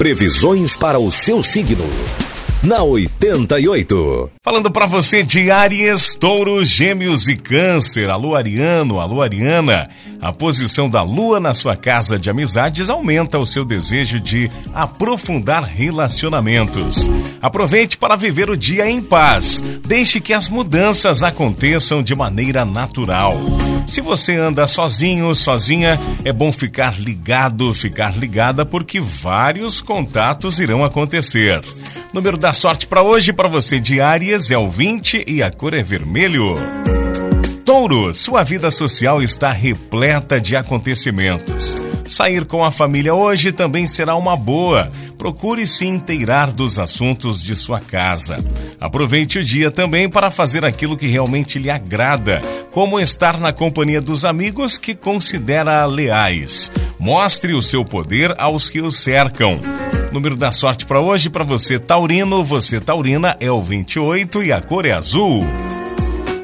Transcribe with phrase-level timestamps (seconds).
[0.00, 1.84] Previsões para o seu signo
[2.62, 4.30] na 88.
[4.42, 8.08] Falando para você de Aries, Touro, Gêmeos e Câncer.
[8.08, 9.90] Alô Ariano, alô Ariana.
[10.18, 15.64] A posição da lua na sua casa de amizades aumenta o seu desejo de aprofundar
[15.64, 17.06] relacionamentos.
[17.42, 19.62] Aproveite para viver o dia em paz.
[19.86, 23.38] Deixe que as mudanças aconteçam de maneira natural.
[23.90, 30.84] Se você anda sozinho, sozinha, é bom ficar ligado, ficar ligada, porque vários contatos irão
[30.84, 31.60] acontecer.
[32.12, 35.74] Número da sorte para hoje, para você de Áries, é o 20 e a cor
[35.74, 36.54] é vermelho.
[37.80, 41.78] Touro, sua vida social está repleta de acontecimentos.
[42.06, 44.92] Sair com a família hoje também será uma boa.
[45.16, 48.36] Procure se inteirar dos assuntos de sua casa.
[48.78, 54.02] Aproveite o dia também para fazer aquilo que realmente lhe agrada, como estar na companhia
[54.02, 56.70] dos amigos que considera leais.
[56.98, 59.58] Mostre o seu poder aos que o cercam.
[60.12, 64.60] Número da sorte para hoje, para você taurino, você taurina é o 28 e a
[64.60, 65.46] cor é azul.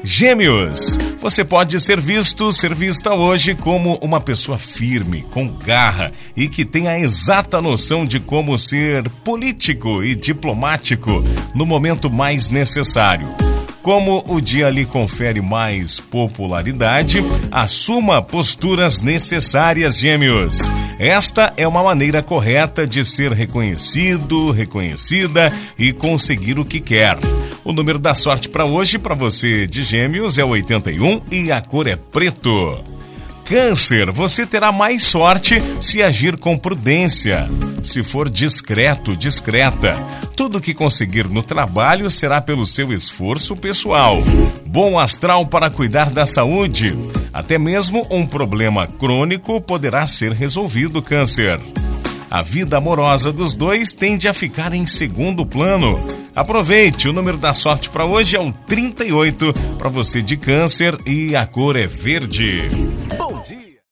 [0.03, 0.97] Gêmeos,
[1.29, 6.63] você pode ser visto, ser vista hoje como uma pessoa firme, com garra e que
[6.63, 11.21] tem a exata noção de como ser político e diplomático
[11.53, 13.27] no momento mais necessário.
[13.81, 20.59] Como o dia lhe confere mais popularidade, assuma posturas necessárias, gêmeos.
[20.97, 27.17] Esta é uma maneira correta de ser reconhecido, reconhecida e conseguir o que quer.
[27.67, 31.85] O número da sorte para hoje, para você de Gêmeos, é 81 e a cor
[31.85, 32.81] é preto.
[33.43, 37.45] Câncer, você terá mais sorte se agir com prudência.
[37.83, 39.97] Se for discreto, discreta.
[40.33, 44.23] Tudo que conseguir no trabalho será pelo seu esforço pessoal.
[44.65, 46.97] Bom astral para cuidar da saúde.
[47.33, 51.59] Até mesmo um problema crônico poderá ser resolvido, Câncer.
[52.31, 56.26] A vida amorosa dos dois tende a ficar em segundo plano.
[56.37, 61.35] Aproveite, o número da sorte para hoje é o 38 para você de câncer e
[61.35, 62.61] a cor é verde.
[63.17, 63.76] Bom dia.